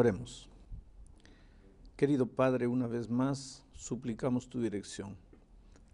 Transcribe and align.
Oremos. 0.00 0.48
Querido 1.94 2.24
Padre, 2.24 2.66
una 2.66 2.86
vez 2.86 3.10
más 3.10 3.62
suplicamos 3.74 4.48
tu 4.48 4.58
dirección. 4.62 5.14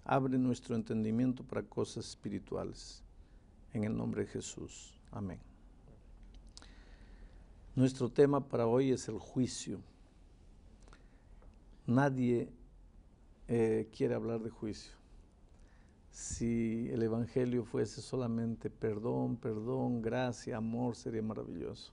Abre 0.05 0.39
nuestro 0.39 0.77
entendimiento 0.77 1.43
para 1.43 1.65
cosas 1.65 2.11
espirituales. 2.11 3.03
En 3.73 3.83
el 3.83 3.97
nombre 3.97 4.23
de 4.23 4.29
Jesús. 4.29 4.95
Amén. 5.11 5.41
Nuestro 7.75 8.09
tema 8.09 8.47
para 8.47 8.69
hoy 8.69 8.93
es 8.93 9.09
el 9.09 9.19
juicio. 9.19 9.81
Nadie 11.85 12.49
eh, 13.49 13.89
quiere 13.91 14.15
hablar 14.15 14.41
de 14.41 14.51
juicio. 14.51 14.93
Si 16.13 16.89
el 16.93 17.03
Evangelio 17.03 17.65
fuese 17.65 18.01
solamente 18.01 18.71
perdón, 18.71 19.35
perdón, 19.35 20.01
gracia, 20.01 20.59
amor, 20.59 20.95
sería 20.95 21.23
maravilloso. 21.23 21.93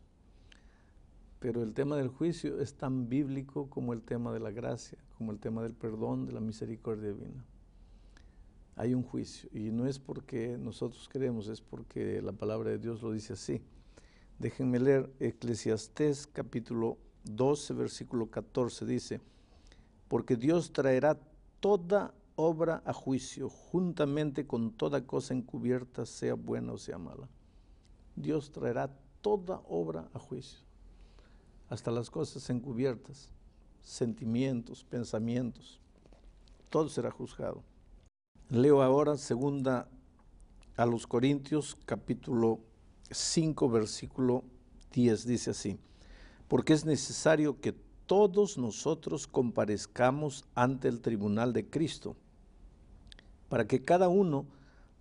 Pero 1.43 1.61
el 1.61 1.73
tema 1.73 1.97
del 1.97 2.07
juicio 2.07 2.61
es 2.61 2.75
tan 2.75 3.09
bíblico 3.09 3.69
como 3.69 3.91
el 3.91 4.01
tema 4.01 4.31
de 4.31 4.39
la 4.39 4.51
gracia, 4.51 4.97
como 5.17 5.33
el 5.33 5.41
tema 5.41 5.61
del 5.61 5.73
perdón, 5.73 6.25
de 6.25 6.31
la 6.31 6.39
misericordia 6.39 7.11
divina. 7.11 7.43
Hay 8.77 8.93
un 8.93 9.03
juicio 9.03 9.49
y 9.51 9.69
no 9.69 9.85
es 9.85 9.99
porque 9.99 10.57
nosotros 10.57 11.09
queremos, 11.09 11.49
es 11.49 11.59
porque 11.59 12.21
la 12.21 12.31
palabra 12.31 12.69
de 12.69 12.77
Dios 12.77 13.01
lo 13.01 13.11
dice 13.11 13.33
así. 13.33 13.61
Déjenme 14.39 14.79
leer 14.79 15.11
Eclesiastés 15.19 16.27
capítulo 16.27 16.97
12, 17.25 17.73
versículo 17.73 18.31
14, 18.31 18.85
dice, 18.85 19.19
porque 20.07 20.37
Dios 20.37 20.71
traerá 20.71 21.19
toda 21.59 22.13
obra 22.37 22.81
a 22.85 22.93
juicio, 22.93 23.49
juntamente 23.49 24.47
con 24.47 24.71
toda 24.71 25.05
cosa 25.05 25.33
encubierta, 25.33 26.05
sea 26.05 26.35
buena 26.35 26.71
o 26.71 26.77
sea 26.77 26.97
mala. 26.97 27.27
Dios 28.15 28.53
traerá 28.53 28.89
toda 29.21 29.61
obra 29.67 30.07
a 30.13 30.19
juicio 30.19 30.63
hasta 31.73 31.89
las 31.89 32.11
cosas 32.11 32.47
encubiertas, 32.51 33.31
sentimientos, 33.81 34.83
pensamientos, 34.83 35.81
todo 36.69 36.87
será 36.87 37.09
juzgado. 37.09 37.63
Leo 38.49 38.83
ahora 38.83 39.17
segunda 39.17 39.89
a 40.77 40.85
los 40.85 41.07
Corintios 41.07 41.75
capítulo 41.87 42.59
5 43.09 43.69
versículo 43.69 44.43
10 44.91 45.25
dice 45.25 45.49
así, 45.49 45.79
porque 46.47 46.73
es 46.73 46.85
necesario 46.85 47.59
que 47.59 47.73
todos 48.05 48.59
nosotros 48.59 49.25
comparezcamos 49.25 50.45
ante 50.53 50.87
el 50.87 51.01
tribunal 51.01 51.53
de 51.53 51.67
Cristo, 51.67 52.15
para 53.49 53.65
que 53.65 53.83
cada 53.83 54.09
uno 54.09 54.45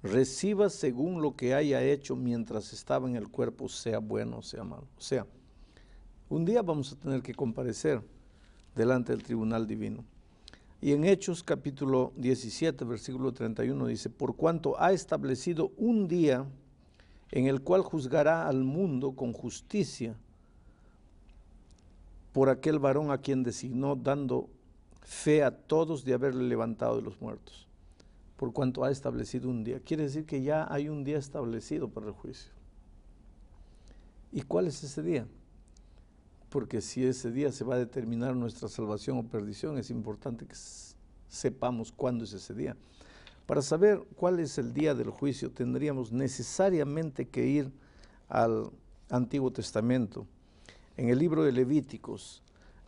reciba 0.03 0.71
según 0.71 1.21
lo 1.21 1.37
que 1.37 1.53
haya 1.53 1.83
hecho 1.83 2.17
mientras 2.17 2.73
estaba 2.73 3.11
en 3.11 3.17
el 3.17 3.29
cuerpo, 3.29 3.69
sea 3.69 3.99
bueno 3.99 4.39
o 4.39 4.43
sea 4.43 4.65
malo. 4.65 4.89
O 4.97 5.03
sea, 5.03 5.27
un 6.33 6.47
día 6.47 6.63
vamos 6.63 6.93
a 6.93 6.97
tener 6.97 7.21
que 7.21 7.35
comparecer 7.35 8.01
delante 8.75 9.13
del 9.13 9.23
tribunal 9.23 9.67
divino. 9.67 10.03
Y 10.81 10.93
en 10.93 11.05
Hechos 11.05 11.43
capítulo 11.43 12.13
17, 12.17 12.87
versículo 12.87 13.33
31 13.33 13.87
dice, 13.87 14.09
por 14.09 14.35
cuanto 14.35 14.81
ha 14.81 14.93
establecido 14.93 15.73
un 15.77 16.09
día 16.09 16.47
en 17.31 17.47
el 17.47 17.61
cual 17.61 17.83
juzgará 17.83 18.49
al 18.49 18.65
mundo 18.65 19.13
con 19.13 19.35
justicia 19.35 20.17
por 22.33 22.49
aquel 22.49 22.79
varón 22.79 23.11
a 23.11 23.19
quien 23.19 23.43
designó, 23.43 23.95
dando 23.95 24.49
fe 25.03 25.43
a 25.43 25.51
todos 25.51 26.03
de 26.03 26.15
haberle 26.15 26.45
levantado 26.45 26.97
de 26.97 27.03
los 27.03 27.21
muertos, 27.21 27.69
por 28.39 28.55
cuanto 28.55 28.85
ha 28.85 28.91
establecido 28.91 29.51
un 29.51 29.65
día. 29.65 29.81
Quiere 29.81 30.05
decir 30.05 30.25
que 30.25 30.43
ya 30.43 30.67
hay 30.73 30.89
un 30.89 31.05
día 31.05 31.19
establecido 31.19 31.89
para 31.89 32.07
el 32.07 32.13
juicio. 32.13 32.53
¿Y 34.33 34.41
cuál 34.41 34.67
es 34.67 34.83
ese 34.83 35.03
día? 35.03 35.27
Porque 36.53 36.83
si 36.83 37.03
ese 37.03 37.33
día 37.33 37.51
se 37.51 37.65
va 37.65 37.77
a 37.77 37.79
determinar 37.79 38.37
nuestra 38.37 38.69
salvación 38.69 39.17
o 39.17 39.23
perdición, 39.25 39.79
es 39.79 39.89
importante 39.89 40.45
que 40.47 40.55
sepamos 41.27 41.91
cuándo 41.91 42.25
es 42.25 42.35
ese 42.35 42.53
día. 42.53 42.77
Para 43.47 43.63
saber 43.63 44.03
cuál 44.17 44.39
es 44.39 44.59
el 44.59 44.75
día 44.75 44.95
del 44.95 45.09
juicio, 45.09 45.51
tendríamos 45.51 46.13
necesariamente 46.13 47.27
que 47.27 47.47
ir 47.47 47.73
al 48.29 48.71
Antiguo 49.09 49.51
Testamento. 49.51 50.27
En 50.99 51.09
el 51.09 51.19
libro 51.19 51.43
de 51.43 51.53
Levíticos, 51.53 52.43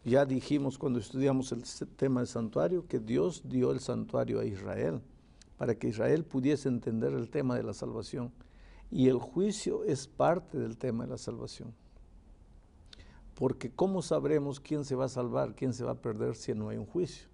ya 0.04 0.26
dijimos 0.26 0.76
cuando 0.76 0.98
estudiamos 0.98 1.50
el 1.50 1.62
tema 1.96 2.20
del 2.20 2.28
santuario 2.28 2.86
que 2.86 3.00
Dios 3.00 3.44
dio 3.48 3.72
el 3.72 3.80
santuario 3.80 4.40
a 4.40 4.44
Israel 4.44 5.00
para 5.56 5.74
que 5.74 5.88
Israel 5.88 6.24
pudiese 6.24 6.68
entender 6.68 7.14
el 7.14 7.30
tema 7.30 7.56
de 7.56 7.62
la 7.62 7.72
salvación. 7.72 8.30
Y 8.90 9.08
el 9.08 9.16
juicio 9.16 9.84
es 9.84 10.06
parte 10.06 10.58
del 10.58 10.76
tema 10.76 11.04
de 11.04 11.10
la 11.10 11.18
salvación 11.18 11.72
porque 13.34 13.70
¿cómo 13.70 14.02
sabremos 14.02 14.60
quién 14.60 14.84
se 14.84 14.94
va 14.94 15.06
a 15.06 15.08
salvar, 15.08 15.54
quién 15.54 15.72
se 15.72 15.84
va 15.84 15.92
a 15.92 16.00
perder 16.00 16.36
si 16.36 16.54
no 16.54 16.68
hay 16.68 16.76
un 16.76 16.86
juicio? 16.86 17.28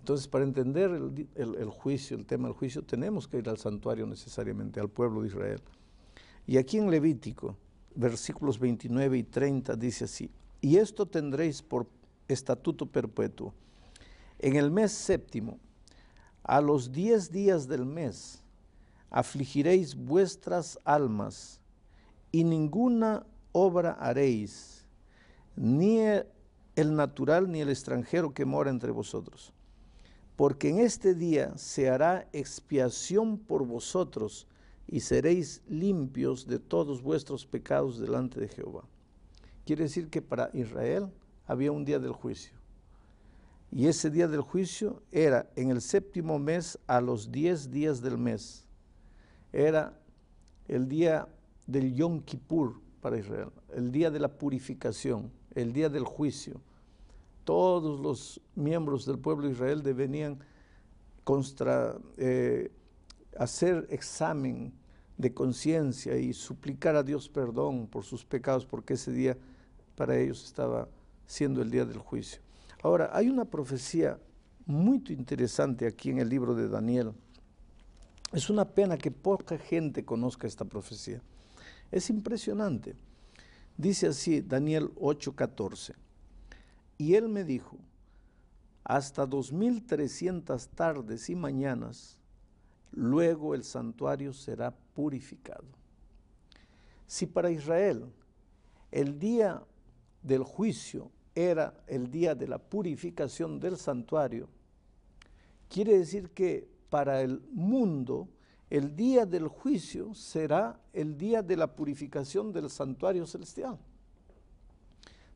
Entonces, 0.00 0.28
para 0.28 0.44
entender 0.44 0.90
el, 1.34 1.68
juicio, 1.68 2.16
el 2.16 2.26
tema 2.26 2.46
del 2.46 2.56
juicio, 2.56 2.84
tenemos 2.84 3.26
que 3.26 3.38
ir 3.38 3.48
al 3.48 3.58
santuario 3.58 4.06
necesariamente, 4.06 4.78
al 4.78 4.88
pueblo 4.88 5.22
de 5.22 5.28
Israel. 5.28 5.60
Y 6.46 6.58
aquí 6.58 6.78
en 6.78 6.88
Levítico, 6.88 7.56
versículos 7.96 8.58
29 8.60 9.18
y 9.18 9.22
30, 9.24 9.74
dice 9.74 10.04
así, 10.04 10.30
y 10.60 10.76
esto 10.76 11.06
tendréis 11.06 11.60
por 11.60 11.88
estatuto 12.28 12.86
perpetuo. 12.86 13.52
En 14.38 14.54
el 14.54 14.70
mes 14.70 14.92
séptimo, 14.92 15.58
a 16.44 16.60
los 16.60 16.92
diez 16.92 17.32
días 17.32 17.66
del 17.66 17.84
mes, 17.84 18.44
afligiréis 19.10 19.96
vuestras 19.96 20.78
almas, 20.84 21.60
y 22.30 22.44
ninguna 22.44 23.26
obra 23.50 23.92
haréis 23.98 24.85
ni 25.56 26.00
el 26.76 26.94
natural 26.94 27.50
ni 27.50 27.60
el 27.60 27.70
extranjero 27.70 28.32
que 28.34 28.44
mora 28.44 28.70
entre 28.70 28.90
vosotros. 28.90 29.52
Porque 30.36 30.68
en 30.68 30.80
este 30.80 31.14
día 31.14 31.56
se 31.56 31.88
hará 31.88 32.28
expiación 32.32 33.38
por 33.38 33.66
vosotros 33.66 34.46
y 34.86 35.00
seréis 35.00 35.62
limpios 35.66 36.46
de 36.46 36.58
todos 36.58 37.02
vuestros 37.02 37.46
pecados 37.46 37.98
delante 37.98 38.38
de 38.38 38.48
Jehová. 38.48 38.84
Quiere 39.64 39.84
decir 39.84 40.08
que 40.08 40.22
para 40.22 40.50
Israel 40.52 41.10
había 41.46 41.72
un 41.72 41.84
día 41.84 41.98
del 41.98 42.12
juicio. 42.12 42.54
Y 43.72 43.88
ese 43.88 44.10
día 44.10 44.28
del 44.28 44.42
juicio 44.42 45.02
era 45.10 45.50
en 45.56 45.70
el 45.70 45.80
séptimo 45.80 46.38
mes 46.38 46.78
a 46.86 47.00
los 47.00 47.32
diez 47.32 47.70
días 47.70 48.00
del 48.00 48.16
mes. 48.16 48.64
Era 49.52 49.98
el 50.68 50.86
día 50.86 51.26
del 51.66 51.94
Yom 51.94 52.20
Kippur 52.20 52.80
para 53.00 53.18
Israel, 53.18 53.50
el 53.74 53.90
día 53.90 54.10
de 54.10 54.20
la 54.20 54.28
purificación 54.28 55.32
el 55.56 55.72
día 55.72 55.88
del 55.88 56.04
juicio, 56.04 56.60
todos 57.44 57.98
los 58.00 58.40
miembros 58.54 59.06
del 59.06 59.18
pueblo 59.18 59.46
de 59.46 59.54
Israel 59.54 59.82
deberían 59.82 60.38
eh, 62.18 62.70
hacer 63.38 63.86
examen 63.90 64.72
de 65.16 65.32
conciencia 65.32 66.16
y 66.18 66.32
suplicar 66.34 66.94
a 66.94 67.02
Dios 67.02 67.28
perdón 67.28 67.86
por 67.86 68.04
sus 68.04 68.24
pecados, 68.24 68.66
porque 68.66 68.94
ese 68.94 69.12
día 69.12 69.36
para 69.96 70.18
ellos 70.18 70.44
estaba 70.44 70.88
siendo 71.26 71.62
el 71.62 71.70
día 71.70 71.86
del 71.86 71.98
juicio. 71.98 72.40
Ahora, 72.82 73.10
hay 73.12 73.28
una 73.28 73.46
profecía 73.46 74.18
muy 74.66 75.02
interesante 75.08 75.86
aquí 75.86 76.10
en 76.10 76.18
el 76.18 76.28
libro 76.28 76.54
de 76.54 76.68
Daniel. 76.68 77.12
Es 78.32 78.50
una 78.50 78.66
pena 78.66 78.98
que 78.98 79.10
poca 79.10 79.56
gente 79.56 80.04
conozca 80.04 80.46
esta 80.46 80.64
profecía. 80.66 81.22
Es 81.90 82.10
impresionante. 82.10 82.94
Dice 83.76 84.08
así 84.08 84.40
Daniel 84.40 84.90
8:14. 84.96 85.94
Y 86.98 87.14
él 87.14 87.28
me 87.28 87.44
dijo, 87.44 87.76
hasta 88.82 89.26
2300 89.26 90.68
tardes 90.68 91.28
y 91.28 91.34
mañanas, 91.34 92.16
luego 92.92 93.54
el 93.54 93.64
santuario 93.64 94.32
será 94.32 94.74
purificado. 94.94 95.66
Si 97.06 97.26
para 97.26 97.50
Israel 97.50 98.06
el 98.90 99.18
día 99.18 99.62
del 100.22 100.42
juicio 100.42 101.10
era 101.34 101.74
el 101.86 102.10
día 102.10 102.34
de 102.34 102.48
la 102.48 102.58
purificación 102.58 103.60
del 103.60 103.76
santuario, 103.76 104.48
quiere 105.68 105.98
decir 105.98 106.30
que 106.30 106.68
para 106.88 107.20
el 107.20 107.42
mundo 107.50 108.28
el 108.68 108.96
día 108.96 109.26
del 109.26 109.48
juicio 109.48 110.14
será 110.14 110.80
el 110.92 111.16
día 111.16 111.42
de 111.42 111.56
la 111.56 111.74
purificación 111.74 112.52
del 112.52 112.68
santuario 112.68 113.26
celestial. 113.26 113.78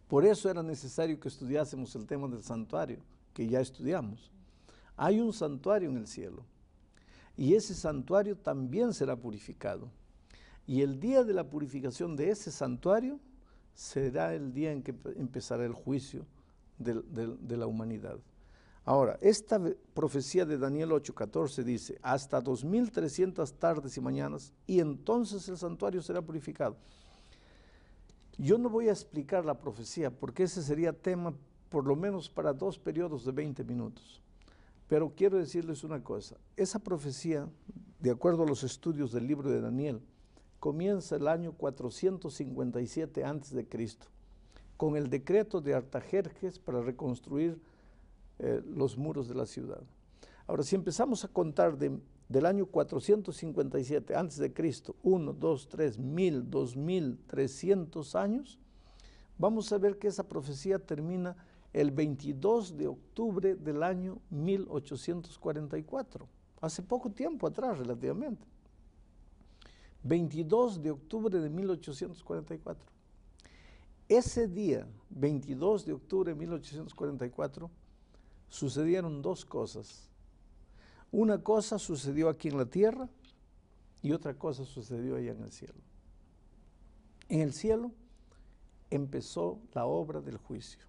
Por 0.09 0.25
eso 0.25 0.51
era 0.51 0.63
necesario 0.63 1.21
que 1.21 1.29
estudiásemos 1.29 1.95
el 1.95 2.07
tema 2.07 2.27
del 2.27 2.43
santuario, 2.43 2.99
que 3.33 3.47
ya 3.47 3.61
estudiamos. 3.61 4.33
Hay 4.97 5.21
un 5.21 5.33
santuario 5.33 5.89
en 5.89 5.99
el 5.99 6.09
cielo 6.09 6.45
y 7.37 7.55
ese 7.55 7.75
santuario 7.75 8.37
también 8.37 8.93
será 8.93 9.17
purificado. 9.17 9.89
Y 10.67 10.83
el 10.83 11.01
día 11.01 11.25
de 11.25 11.33
la 11.33 11.49
purificación 11.49 12.17
de 12.17 12.31
ese 12.31 12.51
santuario 12.51 13.19
será 13.75 14.35
el 14.35 14.53
día 14.53 14.73
en 14.73 14.83
que 14.83 14.95
empezará 15.17 15.65
el 15.65 15.73
juicio 15.73 16.27
de, 16.79 17.57
la 17.57 17.67
humanidad. 17.67 18.19
Ahora, 18.91 19.17
esta 19.21 19.61
profecía 19.95 20.45
de 20.45 20.59
Daniel 20.59 20.91
8:14 20.91 21.63
dice, 21.63 21.97
hasta 22.03 22.41
2300 22.41 23.53
tardes 23.53 23.97
y 23.97 24.01
mañanas, 24.01 24.53
y 24.67 24.81
entonces 24.81 25.49
el 25.49 25.59
santuario 25.59 26.03
será 26.03 26.21
purificado. 26.21 26.77
Yo 28.37 28.59
no 28.59 28.69
voy 28.69 28.89
a 28.89 28.91
explicar 28.91 29.45
la 29.45 29.61
profecía 29.61 30.11
porque 30.11 30.43
ese 30.43 30.61
sería 30.61 30.93
tema 30.93 31.33
por 31.69 31.87
lo 31.87 31.95
menos 31.95 32.29
para 32.29 32.53
dos 32.53 32.81
periodos 32.81 33.25
de 33.25 33.31
20 33.31 33.63
minutos. 33.63 34.21
Pero 34.89 35.13
quiero 35.15 35.39
decirles 35.39 35.85
una 35.85 36.03
cosa, 36.03 36.37
esa 36.57 36.81
profecía, 36.81 37.49
de 38.01 38.11
acuerdo 38.11 38.43
a 38.43 38.49
los 38.49 38.65
estudios 38.65 39.13
del 39.13 39.29
libro 39.29 39.51
de 39.51 39.61
Daniel, 39.61 40.01
comienza 40.59 41.15
el 41.15 41.29
año 41.29 41.53
457 41.53 43.25
a.C., 43.25 43.69
con 44.77 44.97
el 44.97 45.09
decreto 45.09 45.61
de 45.61 45.75
Artajerjes 45.75 46.59
para 46.59 46.81
reconstruir 46.81 47.61
eh, 48.43 48.63
los 48.67 48.97
muros 48.97 49.29
de 49.29 49.35
la 49.35 49.45
ciudad. 49.45 49.83
Ahora, 50.47 50.63
si 50.63 50.75
empezamos 50.75 51.25
a 51.25 51.29
contar 51.29 51.77
del 51.77 52.47
año 52.47 52.65
457 52.65 54.17
a.C., 54.17 54.53
1, 55.03 55.33
2, 55.35 55.69
3, 55.69 55.99
1000, 55.99 56.51
2000, 56.51 57.19
300 57.27 58.15
años, 58.17 58.59
vamos 59.37 59.71
a 59.73 59.79
ver 59.79 59.99
que 59.99 60.09
esa 60.09 60.27
profecía 60.27 60.79
termina 60.79 61.37
el 61.75 61.91
22 61.91 62.79
de 62.79 62.87
octubre 62.87 63.55
del 63.57 63.83
año 63.83 64.19
1844, 64.31 66.27
hace 66.63 66.83
poco 66.83 67.11
tiempo 67.11 67.47
atrás 67.47 67.79
relativamente. 67.79 68.47
22 70.03 70.83
de 70.83 70.93
octubre 70.93 71.39
de 71.39 71.51
1844. 71.51 72.87
Ese 74.09 74.49
día, 74.49 74.89
22 75.11 75.85
de 75.85 75.93
octubre 75.93 76.33
de 76.33 76.39
1844, 76.39 77.71
sucedieron 78.51 79.23
dos 79.23 79.47
cosas. 79.47 80.11
Una 81.11 81.43
cosa 81.43 81.79
sucedió 81.79 82.29
aquí 82.29 82.49
en 82.49 82.59
la 82.59 82.67
tierra 82.67 83.09
y 84.03 84.13
otra 84.13 84.35
cosa 84.35 84.65
sucedió 84.65 85.17
allá 85.17 85.33
en 85.33 85.43
el 85.43 85.53
cielo. 85.53 85.81
En 87.29 87.41
el 87.41 87.53
cielo 87.55 87.93
empezó 88.91 89.61
la 89.73 89.87
obra 89.87 90.21
del 90.21 90.37
juicio. 90.37 90.85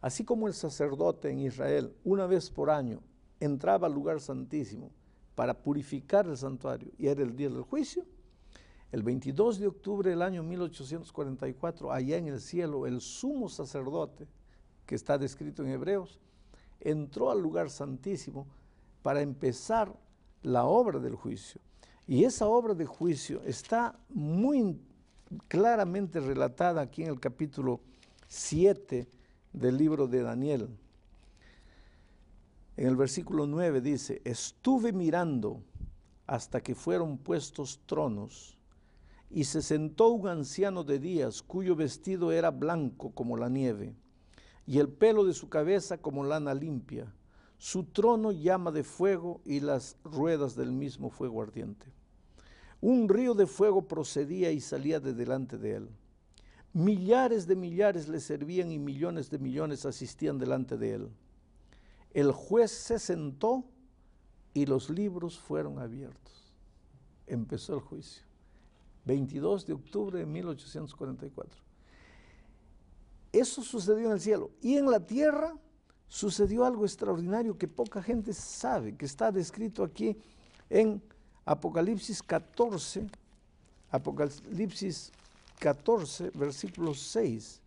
Así 0.00 0.24
como 0.24 0.48
el 0.48 0.54
sacerdote 0.54 1.30
en 1.30 1.40
Israel 1.40 1.94
una 2.04 2.26
vez 2.26 2.50
por 2.50 2.70
año 2.70 3.00
entraba 3.38 3.86
al 3.86 3.94
lugar 3.94 4.20
santísimo 4.20 4.90
para 5.34 5.54
purificar 5.54 6.26
el 6.26 6.36
santuario 6.36 6.90
y 6.98 7.06
era 7.06 7.22
el 7.22 7.36
día 7.36 7.50
del 7.50 7.62
juicio, 7.62 8.04
el 8.92 9.02
22 9.02 9.58
de 9.58 9.66
octubre 9.66 10.08
del 10.08 10.22
año 10.22 10.42
1844, 10.42 11.92
allá 11.92 12.16
en 12.16 12.28
el 12.28 12.40
cielo, 12.40 12.86
el 12.86 13.00
sumo 13.00 13.48
sacerdote, 13.48 14.26
que 14.86 14.94
está 14.94 15.18
descrito 15.18 15.62
en 15.62 15.70
Hebreos, 15.70 16.20
entró 16.80 17.30
al 17.30 17.40
lugar 17.40 17.70
santísimo 17.70 18.46
para 19.02 19.22
empezar 19.22 19.94
la 20.42 20.64
obra 20.64 20.98
del 20.98 21.14
juicio. 21.14 21.60
Y 22.06 22.24
esa 22.24 22.46
obra 22.46 22.74
de 22.74 22.86
juicio 22.86 23.42
está 23.44 23.98
muy 24.08 24.78
claramente 25.48 26.20
relatada 26.20 26.80
aquí 26.80 27.02
en 27.02 27.10
el 27.10 27.20
capítulo 27.20 27.80
7 28.28 29.08
del 29.52 29.76
libro 29.76 30.06
de 30.06 30.22
Daniel. 30.22 30.68
En 32.76 32.86
el 32.86 32.96
versículo 32.96 33.46
9 33.46 33.80
dice, 33.80 34.20
estuve 34.24 34.92
mirando 34.92 35.62
hasta 36.26 36.60
que 36.60 36.74
fueron 36.74 37.18
puestos 37.18 37.80
tronos, 37.86 38.56
y 39.30 39.44
se 39.44 39.62
sentó 39.62 40.08
un 40.08 40.28
anciano 40.28 40.84
de 40.84 40.98
días 40.98 41.42
cuyo 41.42 41.74
vestido 41.74 42.32
era 42.32 42.50
blanco 42.50 43.10
como 43.10 43.36
la 43.36 43.48
nieve, 43.48 43.94
y 44.66 44.78
el 44.78 44.88
pelo 44.88 45.24
de 45.24 45.32
su 45.32 45.48
cabeza 45.48 45.98
como 45.98 46.24
lana 46.24 46.54
limpia, 46.54 47.12
su 47.58 47.84
trono 47.84 48.32
llama 48.32 48.70
de 48.70 48.82
fuego 48.82 49.40
y 49.44 49.60
las 49.60 49.96
ruedas 50.04 50.56
del 50.56 50.72
mismo 50.72 51.10
fuego 51.10 51.42
ardiente. 51.42 51.86
Un 52.80 53.08
río 53.08 53.34
de 53.34 53.46
fuego 53.46 53.88
procedía 53.88 54.50
y 54.52 54.60
salía 54.60 55.00
de 55.00 55.14
delante 55.14 55.56
de 55.56 55.76
él 55.76 55.88
Millares 56.76 57.46
de 57.46 57.56
millares 57.56 58.06
le 58.06 58.20
servían 58.20 58.70
y 58.70 58.78
millones 58.78 59.30
de 59.30 59.38
millones 59.38 59.86
asistían 59.86 60.36
delante 60.36 60.76
de 60.76 60.92
él. 60.92 61.08
El 62.12 62.32
juez 62.32 62.70
se 62.70 62.98
sentó 62.98 63.64
y 64.52 64.66
los 64.66 64.90
libros 64.90 65.38
fueron 65.38 65.78
abiertos. 65.78 66.52
Empezó 67.26 67.76
el 67.76 67.80
juicio. 67.80 68.24
22 69.06 69.64
de 69.64 69.72
octubre 69.72 70.18
de 70.18 70.26
1844. 70.26 71.65
Eso 73.38 73.62
sucedió 73.62 74.06
en 74.06 74.12
el 74.12 74.20
cielo. 74.20 74.50
Y 74.62 74.76
en 74.76 74.90
la 74.90 75.00
tierra 75.00 75.54
sucedió 76.08 76.64
algo 76.64 76.84
extraordinario 76.84 77.58
que 77.58 77.68
poca 77.68 78.02
gente 78.02 78.32
sabe, 78.32 78.96
que 78.96 79.04
está 79.04 79.30
descrito 79.30 79.84
aquí 79.84 80.16
en 80.70 81.02
Apocalipsis 81.44 82.22
14, 82.22 83.06
Apocalipsis 83.90 85.12
14, 85.58 86.30
versículo 86.34 86.94
6. 86.94 87.60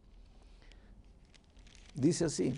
Dice 1.94 2.26
así, 2.26 2.56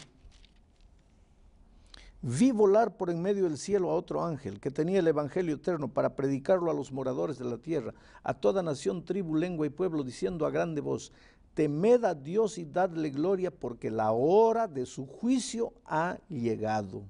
vi 2.21 2.51
volar 2.51 2.95
por 2.95 3.09
en 3.09 3.21
medio 3.21 3.43
del 3.43 3.57
cielo 3.57 3.89
a 3.89 3.95
otro 3.95 4.23
ángel 4.23 4.59
que 4.59 4.71
tenía 4.71 4.99
el 4.99 5.07
Evangelio 5.07 5.55
eterno 5.55 5.87
para 5.87 6.15
predicarlo 6.15 6.71
a 6.71 6.73
los 6.73 6.91
moradores 6.91 7.37
de 7.39 7.45
la 7.45 7.57
tierra, 7.57 7.93
a 8.23 8.35
toda 8.35 8.63
nación, 8.63 9.03
tribu, 9.03 9.35
lengua 9.35 9.65
y 9.65 9.69
pueblo, 9.69 10.03
diciendo 10.03 10.45
a 10.45 10.51
grande 10.51 10.79
voz, 10.79 11.11
temed 11.53 12.03
a 12.05 12.15
Dios 12.15 12.57
y 12.57 12.65
dadle 12.65 13.09
gloria 13.09 13.51
porque 13.51 13.91
la 13.91 14.11
hora 14.11 14.67
de 14.67 14.85
su 14.85 15.05
juicio 15.05 15.73
ha 15.85 16.17
llegado. 16.27 17.03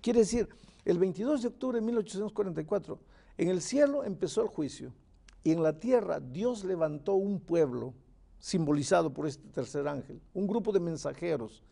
Quiere 0.00 0.20
decir, 0.20 0.48
el 0.84 0.98
22 0.98 1.42
de 1.42 1.48
octubre 1.48 1.78
de 1.78 1.86
1844, 1.86 2.98
en 3.38 3.48
el 3.48 3.60
cielo 3.60 4.04
empezó 4.04 4.42
el 4.42 4.48
juicio. 4.48 4.92
Y 5.42 5.52
en 5.52 5.62
la 5.62 5.78
tierra 5.78 6.20
Dios 6.20 6.64
levantó 6.64 7.14
un 7.14 7.40
pueblo 7.40 7.94
simbolizado 8.38 9.12
por 9.12 9.26
este 9.26 9.48
tercer 9.48 9.86
ángel, 9.88 10.20
un 10.34 10.46
grupo 10.46 10.72
de 10.72 10.80
mensajeros, 10.80 11.62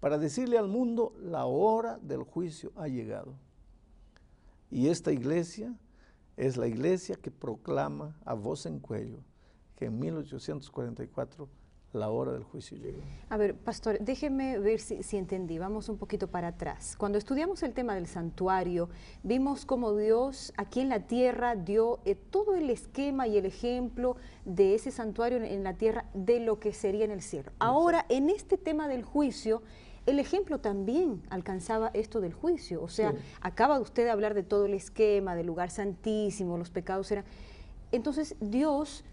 para 0.00 0.18
decirle 0.18 0.58
al 0.58 0.68
mundo, 0.68 1.12
la 1.20 1.46
hora 1.46 1.98
del 1.98 2.22
juicio 2.22 2.72
ha 2.76 2.86
llegado. 2.86 3.34
Y 4.70 4.88
esta 4.88 5.10
iglesia 5.10 5.76
es 6.36 6.56
la 6.56 6.68
iglesia 6.68 7.16
que 7.16 7.32
proclama 7.32 8.16
a 8.24 8.34
voz 8.34 8.66
en 8.66 8.78
cuello 8.78 9.24
que 9.78 9.84
en 9.84 9.98
1844 10.00 11.48
la 11.92 12.10
hora 12.10 12.32
del 12.32 12.42
juicio 12.42 12.76
llegó. 12.76 12.98
A 13.30 13.36
ver, 13.36 13.54
pastor, 13.54 13.98
déjeme 14.00 14.58
ver 14.58 14.80
si, 14.80 15.16
entendí, 15.16 15.56
vamos 15.58 15.88
un 15.88 15.96
poquito 15.96 16.26
para 16.26 16.48
atrás. 16.48 16.96
Cuando 16.98 17.16
estudiamos 17.16 17.62
el 17.62 17.72
tema 17.72 17.94
del 17.94 18.08
santuario, 18.08 18.90
vimos 19.22 19.64
cómo 19.64 19.96
Dios 19.96 20.52
aquí 20.56 20.80
en 20.80 20.88
la 20.88 21.06
tierra 21.06 21.54
dio 21.54 22.00
eh, 22.04 22.16
todo 22.16 22.56
el 22.56 22.68
esquema 22.70 23.28
y 23.28 23.38
el 23.38 23.46
ejemplo 23.46 24.16
de 24.44 24.74
ese 24.74 24.90
santuario 24.90 25.38
en, 25.38 25.62
la 25.62 25.74
tierra 25.74 26.06
de 26.12 26.40
lo 26.40 26.58
que 26.58 26.72
sería 26.72 27.04
en 27.04 27.12
el 27.12 27.22
cielo. 27.22 27.52
Ahora, 27.60 28.04
en 28.08 28.28
este 28.28 28.58
tema 28.58 28.88
del 28.88 29.04
juicio, 29.04 29.62
el 30.06 30.18
ejemplo 30.18 30.58
también 30.58 31.22
alcanzaba 31.30 31.92
esto 31.94 32.20
del 32.20 32.34
juicio. 32.34 32.82
O 32.82 32.88
sea, 32.88 33.14
acaba 33.40 33.78
usted 33.78 34.04
de 34.04 34.10
hablar 34.10 34.34
de 34.34 34.42
todo 34.42 34.66
el 34.66 34.74
esquema, 34.74 35.36
del 35.36 35.46
lugar 35.46 35.70
santísimo, 35.70 36.58
los 36.58 36.70
pecados 36.70 37.10
eran... 37.12 37.24
Entonces, 37.90 38.36
Dios 38.40 39.04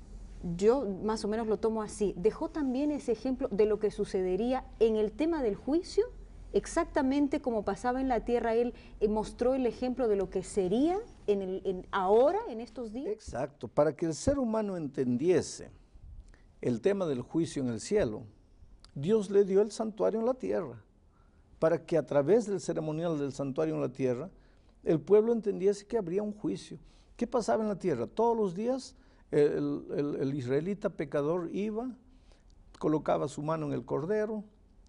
yo 0.55 0.85
más 1.03 1.25
o 1.25 1.27
menos 1.27 1.47
lo 1.47 1.57
tomo 1.57 1.81
así, 1.81 2.13
dejó 2.17 2.49
también 2.49 2.91
ese 2.91 3.11
ejemplo 3.11 3.47
de 3.49 3.65
lo 3.65 3.79
que 3.79 3.89
sucedería 3.89 4.63
en 4.79 4.95
el 4.95 5.11
tema 5.11 5.41
del 5.41 5.55
juicio, 5.55 6.05
exactamente 6.53 7.41
como 7.41 7.65
pasaba 7.65 7.99
en 7.99 8.07
la 8.07 8.23
tierra, 8.23 8.53
él 8.53 8.73
eh, 8.99 9.07
mostró 9.07 9.55
el 9.55 9.65
ejemplo 9.65 10.07
de 10.07 10.15
lo 10.15 10.29
que 10.29 10.43
sería 10.43 10.99
en 11.25 11.41
el, 11.41 11.87
ahora, 11.91 12.39
en 12.47 12.61
estos 12.61 12.93
días. 12.93 13.11
Exacto, 13.11 13.67
para 13.67 13.95
que 13.95 14.05
el 14.05 14.13
ser 14.13 14.37
humano 14.37 14.77
entendiese 14.77 15.71
el 16.61 16.79
tema 16.79 17.07
del 17.07 17.21
juicio 17.21 17.63
en 17.63 17.69
el 17.69 17.79
cielo, 17.79 18.23
Dios 18.93 19.31
le 19.31 19.45
dio 19.45 19.61
el 19.61 19.71
santuario 19.71 20.19
en 20.19 20.27
la 20.27 20.35
tierra, 20.35 20.81
para 21.57 21.83
que 21.83 21.97
a 21.97 22.05
través 22.05 22.45
del 22.45 22.61
ceremonial 22.61 23.17
del 23.17 23.33
santuario 23.33 23.75
en 23.75 23.81
la 23.81 23.91
tierra, 23.91 24.29
el 24.83 24.99
pueblo 24.99 25.33
entendiese 25.33 25.87
que 25.87 25.97
habría 25.97 26.21
un 26.21 26.33
juicio. 26.33 26.77
¿Qué 27.17 27.25
pasaba 27.25 27.63
en 27.63 27.69
la 27.69 27.79
tierra? 27.79 28.05
Todos 28.05 28.37
los 28.37 28.53
días 28.53 28.95
el, 29.31 30.31
israelita 30.35 30.89
pecador 30.89 31.49
iba, 31.51 31.95
colocaba 32.79 33.27
su 33.27 33.41
mano 33.41 33.67
en 33.67 33.73
el 33.73 33.85
cordero, 33.85 34.43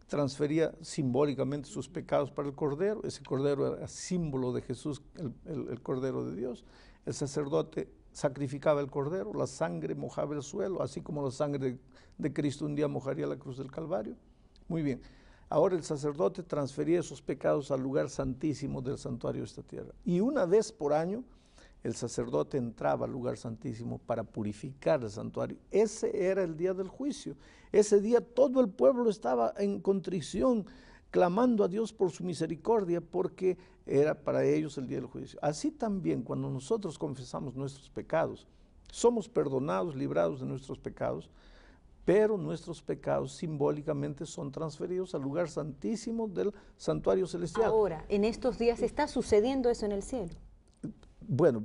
transfería 0.07 0.73
simbólicamente 0.81 1.69
sus 1.69 1.89
pecados 1.89 2.31
para 2.31 2.49
el 2.49 2.55
cordero, 2.55 3.03
ese 3.05 3.23
cordero 3.25 3.77
era 3.77 3.89
símbolo 3.89 4.53
de 4.53 4.63
Jesús, 4.63 5.03
el, 5.47 5.81
cordero 5.83 6.25
de 6.25 6.37
Dios, 6.37 6.65
el 7.05 7.15
sacerdote 7.15 7.89
sacrificaba 8.13 8.81
el 8.81 8.91
cordero, 8.91 9.33
la 9.35 9.47
sangre 9.47 9.95
mojaba 9.95 10.35
el 10.35 10.43
suelo, 10.43 10.83
así 10.83 11.01
como 11.01 11.23
la 11.25 11.31
sangre 11.31 11.79
de, 12.19 12.33
Cristo 12.33 12.65
un 12.65 12.75
día 12.75 12.89
mojaría 12.89 13.27
la 13.27 13.37
cruz 13.37 13.59
del 13.59 13.71
Calvario. 13.71 14.17
Muy 14.69 14.83
bien, 14.83 15.01
ahora 15.49 15.77
el 15.77 15.83
sacerdote 15.83 16.43
transfería 16.43 17.01
esos 17.01 17.21
pecados 17.21 17.71
al 17.71 17.83
lugar 17.83 18.09
santísimo 18.09 18.81
del 18.81 18.99
santuario 18.99 19.43
de 19.43 19.47
esta 19.47 19.63
tierra. 19.63 19.93
Y 20.05 20.21
una 20.21 20.47
vez 20.47 20.73
por 20.73 20.93
año, 20.93 21.25
el 21.87 21.95
sacerdote 21.95 22.59
entraba 22.59 23.07
al 23.07 23.13
lugar 23.13 23.37
santísimo 23.37 23.99
para 23.99 24.25
purificar 24.25 25.03
el 25.03 25.11
santuario. 25.11 25.57
Ese 25.71 26.29
era 26.29 26.43
el 26.43 26.57
día 26.57 26.75
del 26.75 26.89
juicio. 26.89 27.37
Ese 27.71 28.01
día 28.01 28.21
todo 28.21 28.61
el 28.61 28.69
pueblo 28.69 29.09
estaba 29.09 29.55
en 29.57 29.81
contrición, 29.81 30.67
clamando 31.13 31.63
a 31.63 31.69
Dios 31.69 31.93
por 31.93 32.11
su 32.11 32.25
misericordia, 32.25 33.01
porque 33.01 33.57
era 33.87 34.15
para 34.15 34.45
ellos 34.45 34.77
el 34.79 34.89
día 34.89 34.99
del 34.99 35.07
juicio. 35.07 35.39
Así 35.41 35.71
también 35.71 36.23
cuando 36.23 36.51
nosotros 36.51 36.99
confesamos 36.99 37.55
nuestros 37.55 37.89
pecados, 37.89 38.49
somos 38.91 39.29
perdonados, 39.29 39.95
librados 39.95 40.41
de 40.41 40.47
nuestros 40.47 40.81
pecados, 40.81 41.31
pero 42.05 42.37
nuestros 42.37 42.83
pecados 42.83 43.33
simbólicamente 43.33 44.27
son 44.27 44.51
transferidos 44.51 45.15
al 45.15 45.23
lugar 45.23 45.49
santísimo 45.49 46.27
del 46.27 46.53
santuario 46.77 47.29
celestial. 47.29 47.67
Ahora, 47.67 48.05
en 48.09 48.25
estos 48.25 48.59
días 48.59 48.83
está 48.83 49.07
sucediendo 49.07 49.71
eso 49.71 49.87
en 49.87 49.93
el 49.93 50.03
cielo. 50.03 50.35
Bueno, 51.29 51.65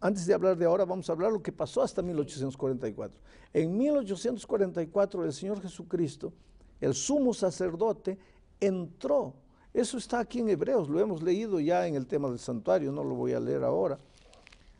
antes 0.00 0.26
de 0.26 0.34
hablar 0.34 0.56
de 0.56 0.64
ahora, 0.64 0.84
vamos 0.84 1.08
a 1.08 1.12
hablar 1.12 1.32
lo 1.32 1.42
que 1.42 1.52
pasó 1.52 1.82
hasta 1.82 2.02
1844. 2.02 3.18
En 3.52 3.76
1844 3.76 5.24
el 5.24 5.32
Señor 5.32 5.60
Jesucristo, 5.60 6.32
el 6.80 6.94
sumo 6.94 7.34
sacerdote, 7.34 8.18
entró. 8.60 9.34
Eso 9.74 9.98
está 9.98 10.20
aquí 10.20 10.40
en 10.40 10.50
Hebreos, 10.50 10.88
lo 10.88 11.00
hemos 11.00 11.22
leído 11.22 11.58
ya 11.58 11.86
en 11.86 11.94
el 11.94 12.06
tema 12.06 12.28
del 12.28 12.38
santuario, 12.38 12.92
no 12.92 13.02
lo 13.02 13.14
voy 13.14 13.32
a 13.32 13.40
leer 13.40 13.64
ahora. 13.64 13.98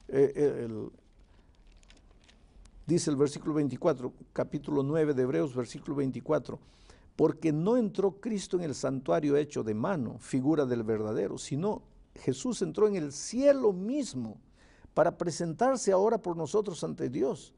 Eh, 0.09 0.33
eh, 0.37 0.89
dice 2.87 3.11
el 3.11 3.17
versículo 3.17 3.55
24, 3.55 4.13
capítulo 4.33 4.83
9 4.83 5.15
de 5.15 5.23
Hebreos, 5.23 5.55
versículo 5.55 5.97
24, 5.97 6.59
porque 7.17 7.53
no 7.53 7.77
entró 7.77 8.21
Cristo 8.21 8.59
en 8.59 8.65
el 8.65 8.75
santuario 8.75 9.37
hecho 9.37 9.65
de 9.65 9.75
mano, 9.75 10.19
figura 10.19 10.67
del 10.67 10.83
verdadero, 10.83 11.39
sino 11.39 11.83
Jesús 12.17 12.63
entró 12.63 12.89
en 12.89 12.97
el 12.97 13.13
cielo 13.13 13.73
mismo 13.73 14.39
para 14.95 15.17
presentarse 15.17 15.93
ahora 15.93 16.19
por 16.19 16.37
nosotros 16.37 16.83
ante 16.85 17.09
Dios 17.09 17.55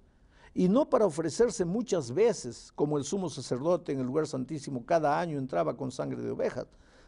y 0.54 0.68
no 0.68 0.88
para 0.88 1.06
ofrecerse 1.06 1.64
muchas 1.64 2.12
veces 2.12 2.72
como 2.74 2.96
el 2.96 3.04
sumo 3.04 3.28
sacerdote 3.28 3.92
en 3.92 4.00
el 4.00 4.06
lugar 4.06 4.26
santísimo 4.26 4.86
cada 4.86 5.18
año 5.18 5.38
entraba 5.38 5.76
con 5.76 5.90
sangre 5.90 6.22
de 6.22 6.30
ovejas. 6.30 6.66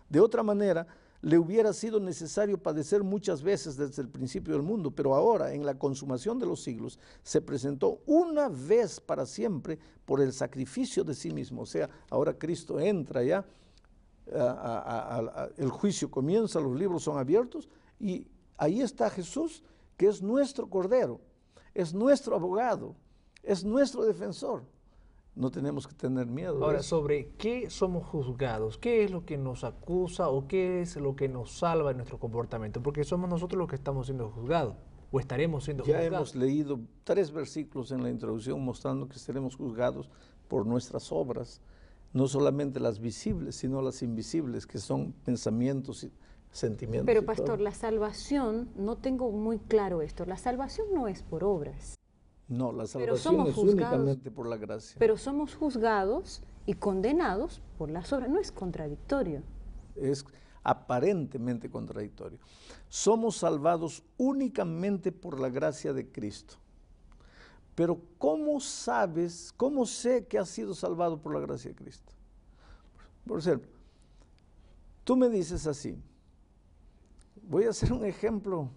De 0.09 0.21
otra 0.21 0.43
manera, 0.43 0.87
le 1.23 1.39
hubiera 1.39 1.73
sido 1.73 1.99
necesario 1.99 2.59
padecer 2.59 3.03
muchas 3.03 3.43
veces 3.43 3.77
desde 3.77 4.03
el 4.03 4.09
principio 4.09 4.55
del 4.55 4.63
mundo, 4.63 4.91
pero 4.91 5.15
ahora, 5.15 5.53
en 5.53 5.65
la 5.65 5.79
consumación 5.79 6.39
de 6.39 6.47
los 6.47 6.63
siglos, 6.63 6.99
se 7.23 7.41
presentó 7.41 8.01
una 8.07 8.49
vez 8.49 9.01
para 9.01 9.27
siempre 9.27 9.79
por 10.05 10.21
el 10.21 10.33
sacrificio 10.33 11.05
de 11.05 11.15
sí 11.15 11.33
mismo. 11.33 11.63
O 11.63 11.67
sea, 11.67 11.89
ahora 12.11 12.35
Cristo 12.35 12.79
entra 12.79 13.23
ya, 13.23 13.45
el 14.27 15.71
juicio 15.71 16.11
comienza, 16.11 16.61
los 16.61 16.77
libros 16.77 17.03
son 17.03 17.19
abiertos 17.19 17.69
y 17.99 18.27
ahí 18.57 18.81
está 18.81 19.11
Jesús, 19.11 19.63
que 19.97 20.07
es 20.09 20.23
nuestro 20.23 20.69
Cordero, 20.69 21.21
es 21.75 21.95
nuestro 21.95 22.35
abogado, 22.35 22.97
es 23.43 23.65
nuestro 23.65 24.05
defensor 24.05 24.65
no 25.37 25.51
tenemos 25.51 25.87
que 25.87 25.95
tener 25.95 26.27
miedo. 26.27 26.65
Ahora, 26.65 26.83
sobre 26.83 27.29
qué 27.37 27.69
somos 27.71 28.07
juzgados, 28.07 28.79
qué 28.79 29.05
es 29.05 29.11
lo 29.11 29.25
que 29.25 29.37
nos 29.37 29.65
acusa 29.65 30.31
o 30.31 30.49
qué 30.49 30.81
es 30.81 30.97
lo 30.97 31.15
que 31.15 31.29
nos 31.29 31.59
salva 31.59 31.91
en 31.91 31.99
nuestro 31.99 32.19
comportamiento, 32.19 32.83
porque 32.83 33.05
somos 33.05 33.29
nosotros 33.29 33.59
los 33.59 33.69
que 33.69 33.77
estamos 33.77 34.07
siendo 34.07 34.31
juzgados 34.31 34.77
o 35.13 35.21
estaremos 35.21 35.65
siendo 35.65 35.85
juzgados. 35.85 36.11
Ya 36.11 36.17
hemos 36.17 36.35
leído 36.35 36.81
tres 37.05 37.31
versículos 37.31 37.93
en 37.93 38.03
la 38.03 38.11
introducción 38.11 38.65
mostrando 38.65 39.09
que 39.09 39.19
seremos 39.19 39.57
juzgados 39.57 40.11
por 40.49 40.67
nuestras 40.67 41.13
obras, 41.13 41.61
no 42.13 42.29
solamente 42.29 42.81
las 42.81 42.99
visibles, 43.01 43.57
sino 43.57 43.83
las 43.83 44.03
invisibles, 44.03 44.67
que 44.67 44.79
son 44.79 45.13
pensamientos 45.25 46.05
y 46.05 46.13
sentimientos. 46.51 47.07
Pero 47.07 47.25
pastor, 47.25 47.61
la 47.61 47.73
salvación, 47.73 48.71
no 48.77 48.97
tengo 48.97 49.31
muy 49.31 49.59
claro 49.59 50.03
esto, 50.03 50.25
la 50.25 50.37
salvación 50.37 50.89
no 50.95 51.09
es 51.09 51.23
por 51.23 51.45
obras. 51.45 51.97
No, 52.49 52.73
la 52.73 52.87
salvación 52.87 53.47
es 53.49 53.57
únicamente 53.57 54.31
por 54.31 54.47
la 54.49 54.57
gracia. 54.57 54.97
Pero 54.99 55.17
somos 55.17 55.55
juzgados 55.55 56.43
y 56.65 56.75
condenados 56.75 57.61
por 57.77 57.91
las 57.91 58.13
obras. 58.13 58.31
No 58.31 58.39
es 58.39 58.53
contradictorio. 58.53 59.43
Es 59.97 60.25
aparentemente 60.63 61.71
contradictorio. 61.71 62.39
Somos 62.89 63.37
salvados 63.37 64.05
únicamente 64.17 65.11
por 65.13 65.41
la 65.41 65.49
gracia 65.49 65.93
de 65.93 66.11
Cristo. 66.11 66.57
Pero 67.77 68.01
¿cómo 68.19 68.59
sabes, 68.59 69.55
cómo 69.57 69.87
sé 69.87 70.27
que 70.27 70.39
has 70.39 70.49
sido 70.49 70.75
salvado 70.75 71.19
por 71.19 71.33
la 71.33 71.41
gracia 71.41 71.71
de 71.71 71.77
Cristo? 71.77 72.13
Por 73.25 73.39
ejemplo, 73.39 73.71
tú 75.05 75.15
me 75.15 75.29
dices 75.29 75.65
así, 75.69 75.97
voy 77.49 77.65
a 77.65 77.71
hacer 77.71 77.93
un 77.93 78.05
ejemplo 78.05 78.69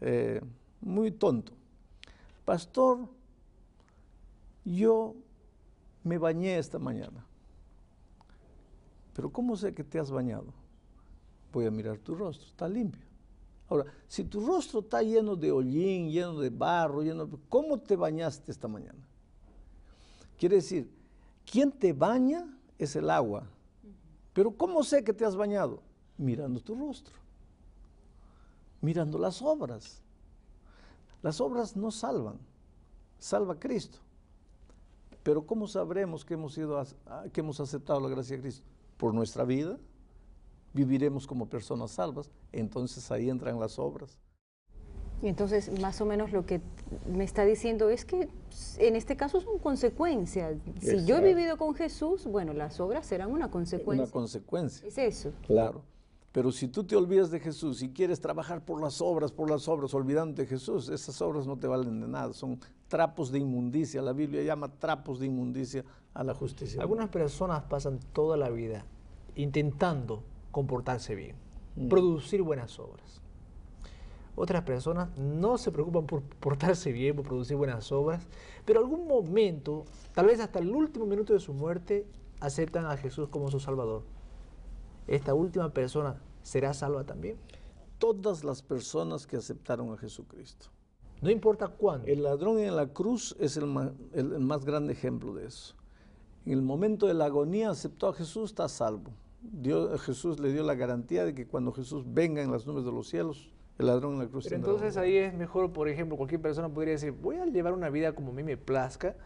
eh, 0.00 0.40
muy 0.80 1.10
tonto 1.10 1.52
pastor, 2.44 3.08
yo 4.64 5.14
me 6.02 6.18
bañé 6.18 6.58
esta 6.58 6.78
mañana, 6.78 7.24
pero 9.14 9.30
¿cómo 9.30 9.56
sé 9.56 9.74
que 9.74 9.84
te 9.84 9.98
has 9.98 10.10
bañado? 10.10 10.52
Voy 11.52 11.66
a 11.66 11.70
mirar 11.70 11.98
tu 11.98 12.14
rostro, 12.14 12.46
está 12.46 12.68
limpio. 12.68 13.13
Ahora, 13.68 13.86
si 14.08 14.24
tu 14.24 14.44
rostro 14.44 14.80
está 14.80 15.02
lleno 15.02 15.36
de 15.36 15.50
hollín, 15.50 16.10
lleno 16.10 16.38
de 16.38 16.50
barro, 16.50 17.02
lleno 17.02 17.26
de... 17.26 17.38
¿Cómo 17.48 17.78
te 17.78 17.96
bañaste 17.96 18.52
esta 18.52 18.68
mañana? 18.68 18.98
Quiere 20.38 20.56
decir, 20.56 20.90
quien 21.50 21.72
te 21.72 21.92
baña 21.92 22.46
es 22.78 22.96
el 22.96 23.08
agua. 23.08 23.44
Pero 24.32 24.50
¿cómo 24.50 24.82
sé 24.82 25.04
que 25.04 25.12
te 25.12 25.24
has 25.24 25.36
bañado? 25.36 25.80
Mirando 26.18 26.60
tu 26.60 26.74
rostro, 26.74 27.14
mirando 28.80 29.18
las 29.18 29.40
obras. 29.42 30.00
Las 31.22 31.40
obras 31.40 31.74
no 31.74 31.90
salvan, 31.90 32.38
salva 33.18 33.58
Cristo. 33.58 33.98
Pero 35.22 35.46
¿cómo 35.46 35.66
sabremos 35.66 36.24
que 36.24 36.34
hemos, 36.34 36.54
que 37.32 37.40
hemos 37.40 37.60
aceptado 37.60 38.00
la 38.00 38.10
gracia 38.10 38.36
de 38.36 38.42
Cristo? 38.42 38.62
Por 38.98 39.14
nuestra 39.14 39.44
vida, 39.44 39.78
viviremos 40.74 41.26
como 41.26 41.48
personas 41.48 41.92
salvas, 41.92 42.30
entonces 42.52 43.10
ahí 43.10 43.30
entran 43.30 43.58
las 43.58 43.78
obras. 43.78 44.18
Y 45.22 45.28
entonces, 45.28 45.80
más 45.80 46.02
o 46.02 46.04
menos 46.04 46.32
lo 46.32 46.44
que 46.44 46.60
me 47.10 47.24
está 47.24 47.46
diciendo 47.46 47.88
es 47.88 48.04
que 48.04 48.28
en 48.78 48.96
este 48.96 49.16
caso 49.16 49.40
son 49.40 49.58
consecuencias. 49.58 50.56
Si 50.80 51.06
yo 51.06 51.16
he 51.16 51.22
vivido 51.22 51.56
con 51.56 51.74
Jesús, 51.74 52.26
bueno, 52.26 52.52
las 52.52 52.78
obras 52.78 53.06
serán 53.06 53.30
una 53.30 53.50
consecuencia. 53.50 54.04
Una 54.04 54.12
consecuencia. 54.12 54.86
Es 54.86 54.98
eso. 54.98 55.32
Claro. 55.46 55.82
Pero 56.30 56.50
si 56.50 56.66
tú 56.66 56.82
te 56.84 56.96
olvidas 56.96 57.30
de 57.30 57.38
Jesús 57.38 57.80
y 57.80 57.90
quieres 57.90 58.20
trabajar 58.20 58.64
por 58.64 58.82
las 58.82 59.00
obras, 59.00 59.30
por 59.30 59.48
las 59.48 59.68
obras, 59.68 59.94
olvidándote 59.94 60.42
de 60.42 60.48
Jesús, 60.48 60.88
esas 60.88 61.22
obras 61.22 61.46
no 61.46 61.56
te 61.56 61.68
valen 61.68 62.00
de 62.00 62.08
nada, 62.08 62.32
son 62.32 62.58
trapos 62.88 63.30
de 63.30 63.38
inmundicia. 63.38 64.02
La 64.02 64.12
Biblia 64.12 64.42
llama 64.42 64.68
trapos 64.68 65.20
de 65.20 65.26
inmundicia 65.26 65.84
a 66.12 66.24
la 66.24 66.34
justicia. 66.34 66.82
Algunas 66.82 67.08
personas 67.08 67.62
pasan 67.62 68.00
toda 68.12 68.36
la 68.36 68.50
vida 68.50 68.84
intentando 69.36 70.22
comportarse 70.54 71.14
bien, 71.14 71.36
mm. 71.76 71.88
producir 71.88 72.40
buenas 72.42 72.78
obras. 72.78 73.20
Otras 74.36 74.62
personas 74.62 75.16
no 75.18 75.58
se 75.58 75.70
preocupan 75.70 76.06
por 76.06 76.22
portarse 76.22 76.90
bien, 76.92 77.14
por 77.14 77.26
producir 77.26 77.56
buenas 77.56 77.92
obras, 77.92 78.26
pero 78.64 78.80
algún 78.80 79.06
momento, 79.06 79.84
tal 80.14 80.26
vez 80.26 80.40
hasta 80.40 80.58
el 80.58 80.70
último 80.70 81.04
minuto 81.06 81.34
de 81.34 81.40
su 81.40 81.52
muerte, 81.52 82.06
aceptan 82.40 82.86
a 82.86 82.96
Jesús 82.96 83.28
como 83.28 83.50
su 83.50 83.60
Salvador 83.60 84.02
esta 85.06 85.34
última 85.34 85.70
persona 85.70 86.20
será 86.42 86.72
salva 86.72 87.04
también? 87.04 87.36
Todas 87.98 88.44
las 88.44 88.62
personas 88.62 89.26
que 89.26 89.36
aceptaron 89.36 89.92
a 89.92 89.96
Jesucristo. 89.96 90.66
No 91.20 91.30
importa 91.30 91.68
cuándo. 91.68 92.06
El 92.06 92.22
ladrón 92.22 92.58
en 92.58 92.76
la 92.76 92.88
cruz 92.88 93.36
es 93.38 93.56
el 93.56 93.66
más, 93.66 94.64
grande 94.64 94.92
ejemplo 94.92 95.34
de 95.34 95.46
eso. 95.46 95.74
En 96.44 96.52
el 96.52 96.62
momento 96.62 97.06
de 97.06 97.14
la 97.14 97.26
agonía 97.26 97.70
aceptó 97.70 98.08
a 98.08 98.14
Jesús, 98.14 98.50
está 98.50 98.68
salvo. 98.68 99.10
Dios, 99.52 100.00
Jesús 100.02 100.40
le 100.40 100.52
dio 100.52 100.62
la 100.62 100.74
garantía 100.74 101.24
de 101.24 101.34
que 101.34 101.46
cuando 101.46 101.72
Jesús 101.72 102.04
venga 102.06 102.42
en 102.42 102.50
las 102.50 102.66
nubes 102.66 102.84
de 102.84 102.92
los 102.92 103.08
cielos, 103.08 103.50
el 103.78 103.86
ladrón 103.86 104.14
en 104.14 104.18
la 104.20 104.26
cruz. 104.28 104.44
Pero 104.44 104.56
entonces 104.56 104.96
ahí 104.96 105.16
es 105.16 105.34
mejor, 105.34 105.72
por 105.72 105.88
ejemplo, 105.88 106.16
cualquier 106.16 106.40
persona 106.40 106.68
podría 106.68 106.94
decir, 106.94 107.12
voy 107.12 107.36
a 107.36 107.46
llevar 107.46 107.72
una 107.72 107.90
vida 107.90 108.14
como 108.14 108.30
a 108.30 108.34
mí 108.34 108.42
me 108.42 108.56
plazca, 108.56 109.16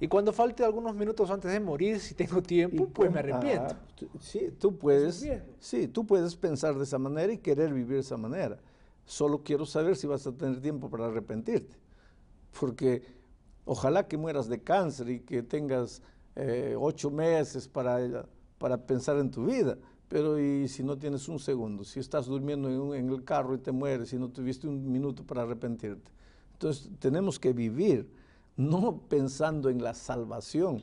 y 0.00 0.08
cuando 0.08 0.32
falte 0.32 0.64
algunos 0.64 0.94
minutos 0.94 1.30
antes 1.30 1.52
de 1.52 1.60
morir, 1.60 2.00
si 2.00 2.14
tengo 2.14 2.42
tiempo, 2.42 2.88
pues 2.88 3.12
me 3.12 3.20
arrepiento. 3.20 3.74
Ah, 3.74 4.06
sí, 4.20 4.52
tú 4.58 4.76
puedes, 4.76 5.24
sí, 5.60 5.88
tú 5.88 6.04
puedes 6.04 6.34
pensar 6.34 6.74
de 6.74 6.82
esa 6.82 6.98
manera 6.98 7.32
y 7.32 7.38
querer 7.38 7.72
vivir 7.72 7.94
de 7.94 8.00
esa 8.00 8.16
manera. 8.16 8.58
Solo 9.04 9.42
quiero 9.44 9.64
saber 9.66 9.96
si 9.96 10.06
vas 10.06 10.26
a 10.26 10.32
tener 10.32 10.60
tiempo 10.60 10.90
para 10.90 11.06
arrepentirte. 11.06 11.76
Porque 12.58 13.02
ojalá 13.64 14.08
que 14.08 14.16
mueras 14.16 14.48
de 14.48 14.60
cáncer 14.62 15.10
y 15.10 15.20
que 15.20 15.42
tengas 15.42 16.02
eh, 16.34 16.74
ocho 16.78 17.10
meses 17.10 17.68
para, 17.68 18.26
para 18.64 18.78
pensar 18.78 19.18
en 19.18 19.30
tu 19.30 19.44
vida. 19.44 19.76
Pero 20.08 20.40
y 20.40 20.68
si 20.68 20.82
no 20.82 20.96
tienes 20.96 21.28
un 21.28 21.38
segundo, 21.38 21.84
si 21.84 22.00
estás 22.00 22.24
durmiendo 22.24 22.70
en, 22.70 22.98
en 22.98 23.10
el 23.10 23.22
carro 23.22 23.54
y 23.54 23.58
te 23.58 23.72
mueres 23.72 24.10
y 24.14 24.16
no 24.16 24.30
tuviste 24.30 24.66
un 24.66 24.90
minuto 24.90 25.22
para 25.22 25.42
arrepentirte. 25.42 26.10
Entonces 26.54 26.90
tenemos 26.98 27.38
que 27.38 27.52
vivir 27.52 28.08
no 28.56 29.02
pensando 29.06 29.68
en 29.68 29.82
la 29.82 29.92
salvación. 29.92 30.82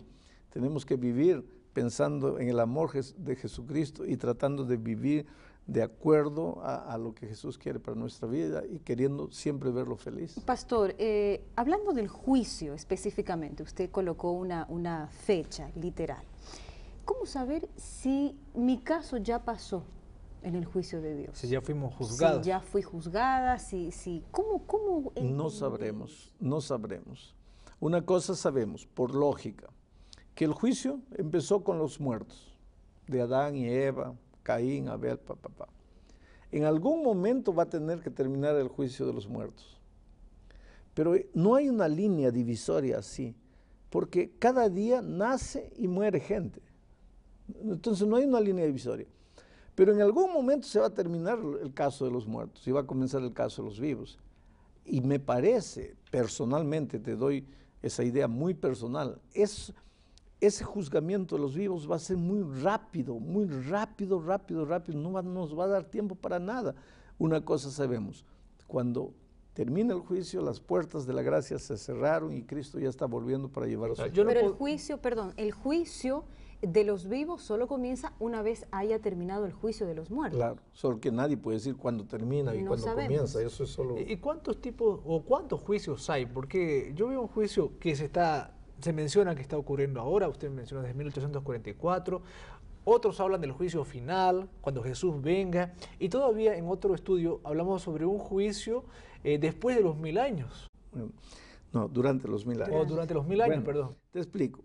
Tenemos 0.52 0.86
que 0.86 0.96
vivir 0.96 1.44
pensando 1.74 2.38
en 2.38 2.50
el 2.50 2.60
amor 2.60 2.92
de 2.92 3.36
Jesucristo 3.36 4.06
y 4.06 4.16
tratando 4.16 4.64
de 4.64 4.78
vivir 4.78 5.26
de 5.66 5.82
acuerdo 5.82 6.62
a, 6.64 6.96
lo 7.00 7.16
que 7.16 7.26
Jesús 7.26 7.58
quiere 7.58 7.80
para 7.80 7.98
nuestra 7.98 8.28
vida 8.28 8.62
y 8.70 8.78
queriendo 8.78 9.32
siempre 9.32 9.72
verlo 9.72 9.96
feliz. 9.96 10.40
Pastor, 10.46 10.94
eh, 11.00 11.42
hablando 11.56 11.94
del 11.94 12.10
juicio 12.10 12.76
específicamente, 12.76 13.64
usted 13.64 13.90
colocó 13.90 14.34
una, 14.34 14.68
una 14.70 15.08
fecha 15.08 15.72
literal. 15.74 16.24
¿Cómo 17.06 17.26
saber 17.26 17.70
si 17.76 18.38
mi 18.54 18.80
caso 18.80 19.18
ya 19.18 19.44
pasó 19.44 19.84
en 20.44 20.56
el 20.56 20.66
juicio 20.66 21.02
de 21.02 21.16
Dios? 21.16 21.38
Si 21.38 21.48
ya 21.48 21.62
fuimos 21.62 21.94
juzgados. 21.96 22.44
Si 22.44 22.50
ya 22.50 22.60
fui 22.60 22.82
juzgada, 22.82 23.58
si, 23.60 23.92
si, 23.92 24.24
¿cómo, 24.32 24.66
cómo 24.66 25.12
no 25.22 25.50
sabremos, 25.50 26.34
no 26.40 26.62
sabremos. 26.62 27.36
Una 27.80 28.06
cosa 28.06 28.36
sabemos, 28.36 28.86
por 28.86 29.16
lógica, 29.16 29.70
que 30.36 30.46
el 30.46 30.54
juicio 30.54 31.00
empezó 31.16 31.64
con 31.64 31.80
los 31.80 32.00
muertos, 32.00 32.56
de 33.08 33.22
Adán 33.22 33.56
y 33.56 33.68
Eva, 33.68 34.16
Caín, 34.44 34.88
Abel, 34.88 35.18
papá. 35.18 35.50
Pa, 35.50 35.66
pa. 35.66 35.82
En 36.52 36.66
algún 36.66 37.02
momento 37.02 37.54
va 37.54 37.64
a 37.64 37.70
tener 37.70 38.02
que 38.02 38.10
terminar 38.10 38.56
el 38.56 38.68
juicio 38.68 39.06
de 39.06 39.14
los 39.14 39.28
muertos. 39.28 39.80
Pero 40.94 41.16
no 41.34 41.56
hay 41.56 41.70
una 41.70 41.88
línea 41.88 42.32
divisoria 42.32 42.98
así, 42.98 43.36
porque 43.90 44.32
cada 44.38 44.68
día 44.68 45.02
nace 45.02 45.72
y 45.78 45.88
muere 45.88 46.20
gente. 46.20 46.62
Entonces 47.64 48.08
no 48.08 48.16
hay 48.16 48.26
una 48.26 48.40
línea 48.40 48.66
divisoria. 48.66 49.08
Pero 49.76 49.94
en 49.94 50.02
algún 50.02 50.32
momento 50.32 50.68
se 50.68 50.80
va 50.80 50.88
a 50.88 50.94
terminar 50.94 51.40
el 51.62 51.74
caso 51.74 52.06
de 52.06 52.12
los 52.12 52.28
muertos 52.28 52.68
y 52.68 52.72
va 52.72 52.82
a 52.82 52.86
comenzar 52.86 53.22
el 53.22 53.34
caso 53.34 53.64
de 53.64 53.70
los 53.70 53.80
vivos. 53.80 54.20
Y 54.86 55.02
me 55.02 55.20
parece, 55.20 55.96
personalmente, 56.10 57.00
te 57.00 57.16
doy 57.16 57.46
esa 57.82 58.04
idea 58.04 58.28
muy 58.28 58.54
personal, 58.54 59.20
es, 59.34 59.74
ese 60.40 60.64
juzgamiento 60.64 61.36
de 61.36 61.42
los 61.42 61.56
vivos 61.56 61.90
va 61.90 61.96
a 61.96 62.00
ser 62.00 62.18
muy 62.18 62.42
rápido, 62.62 63.16
muy 63.16 63.46
rápido, 63.46 64.20
rápido, 64.20 64.66
rápido, 64.66 65.00
no 65.00 65.22
nos 65.22 65.58
va 65.58 65.66
a 65.66 65.68
dar 65.68 65.84
tiempo 65.86 66.16
para 66.16 66.40
nada. 66.40 66.76
Una 67.18 67.44
cosa 67.44 67.70
sabemos, 67.70 68.26
cuando 68.68 69.14
termina 69.54 69.94
el 69.94 70.00
juicio, 70.02 70.42
las 70.42 70.60
puertas 70.60 71.06
de 71.06 71.14
la 71.14 71.22
gracia 71.22 71.60
se 71.60 71.78
cerraron 71.78 72.34
y 72.36 72.44
Cristo 72.44 72.80
ya 72.80 72.90
está 72.90 73.06
volviendo 73.06 73.50
para 73.50 73.68
llevar 73.68 73.92
a 73.92 73.96
su 73.96 74.04
Pero 74.12 74.40
el 74.40 74.50
juicio, 74.50 74.98
perdón, 75.00 75.34
el 75.38 75.52
juicio 75.52 76.24
de 76.62 76.84
los 76.84 77.08
vivos 77.08 77.42
solo 77.42 77.68
comienza 77.68 78.14
una 78.20 78.42
vez 78.42 78.68
haya 78.72 79.00
terminado 79.00 79.46
el 79.46 79.54
juicio 79.54 79.88
de 79.88 79.96
los 79.96 80.12
muertos. 80.12 80.38
Claro, 80.38 80.58
solo 80.74 81.00
que 81.00 81.12
nadie 81.12 81.38
puede 81.38 81.58
decir 81.58 81.76
cuándo 81.76 82.06
termina 82.06 82.56
y 82.56 82.64
cuándo 82.66 82.86
comienza, 82.94 83.42
eso 83.42 83.64
es 83.64 83.70
solo... 83.70 83.98
¿Y 84.00 84.18
cuántos 84.18 84.62
tipos 84.62 85.02
o 85.06 85.24
cuántos 85.24 85.62
juicios 85.62 86.10
hay? 86.10 86.26
Porque 86.26 86.94
yo 86.96 87.08
veo 87.08 87.22
un 87.22 87.28
juicio 87.28 87.80
que 87.80 87.96
se 87.96 88.06
está 88.06 88.56
se 88.82 88.94
menciona 88.94 89.36
que 89.36 89.42
está 89.42 89.58
ocurriendo 89.58 90.02
ahora, 90.02 90.28
usted 90.28 90.50
menciona 90.50 90.82
desde 90.82 90.96
1844, 90.96 92.22
otros 92.84 93.20
hablan 93.20 93.42
del 93.42 93.52
juicio 93.52 93.84
final, 93.86 94.50
cuando 94.60 94.82
Jesús 94.82 95.22
venga, 95.22 95.74
y 96.00 96.10
todavía 96.10 96.56
en 96.56 96.68
otro 96.68 96.96
estudio 96.96 97.42
hablamos 97.44 97.84
sobre 97.84 98.06
un 98.06 98.18
juicio 98.18 98.84
eh, 99.24 99.38
después 99.38 99.76
de 99.76 99.84
los 99.84 99.98
mil 99.98 100.18
años. 100.18 100.68
No, 101.72 101.88
durante 101.88 102.28
los 102.28 102.46
mil 102.46 102.62
años. 102.62 102.76
O 102.76 102.86
durante 102.86 103.14
los 103.14 103.26
mil 103.26 103.40
años, 103.40 103.64
perdón. 103.64 103.96
Te 104.12 104.20
explico. 104.20 104.62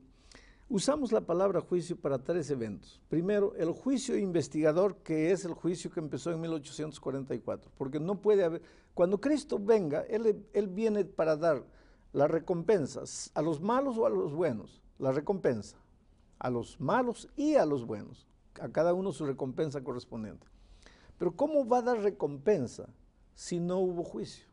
Usamos 0.68 1.12
la 1.12 1.20
palabra 1.20 1.60
juicio 1.60 1.96
para 1.96 2.18
tres 2.18 2.50
eventos. 2.50 3.00
Primero, 3.08 3.54
el 3.54 3.70
juicio 3.70 4.18
investigador, 4.18 4.96
que 4.96 5.30
es 5.30 5.44
el 5.44 5.54
juicio 5.54 5.92
que 5.92 6.00
empezó 6.00 6.32
en 6.32 6.40
1844, 6.40 7.70
porque 7.78 8.00
no 8.00 8.20
puede 8.20 8.42
haber, 8.42 8.62
cuando 8.92 9.20
Cristo 9.20 9.60
venga, 9.60 10.00
Él, 10.08 10.68
viene 10.68 11.04
para 11.04 11.36
dar 11.36 11.64
las 12.12 12.28
recompensas 12.28 13.30
a 13.34 13.42
los 13.42 13.60
malos 13.60 13.96
o 13.96 14.06
a 14.06 14.10
los 14.10 14.34
buenos, 14.34 14.82
la 14.98 15.12
recompensa 15.12 15.76
a 16.38 16.50
los 16.50 16.80
malos 16.80 17.28
y 17.36 17.54
a 17.54 17.64
los 17.64 17.86
buenos, 17.86 18.26
a 18.60 18.68
cada 18.68 18.92
uno 18.92 19.12
su 19.12 19.24
recompensa 19.24 19.84
correspondiente. 19.84 20.46
Pero 21.16 21.34
¿cómo 21.34 21.66
va 21.66 21.78
a 21.78 21.82
dar 21.82 21.98
recompensa 22.00 22.88
si 23.34 23.60
no 23.60 23.78
hubo 23.78 24.02
juicio? 24.02 24.46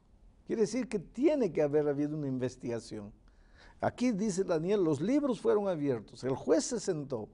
Quiere 0.46 0.62
decir 0.62 0.88
que 0.88 1.00
tiene 1.00 1.52
que 1.52 1.62
haber 1.62 1.88
habido 1.88 2.16
una 2.16 2.28
investigación. 2.28 3.12
Aquí 3.84 4.12
dice 4.12 4.44
Daniel, 4.44 4.84
los 4.84 5.02
libros 5.02 5.42
fueron 5.42 5.68
abiertos, 5.68 6.24
el 6.24 6.36
juez 6.36 6.64
se 6.64 6.80
sentó, 6.80 7.28